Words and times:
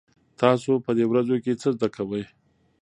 تاسو 0.41 0.71
په 0.85 0.91
دې 0.97 1.05
ورځو 1.07 1.35
کې 1.43 1.53
څه 1.61 1.67
زده 1.75 1.87
کوئ؟ 1.95 2.23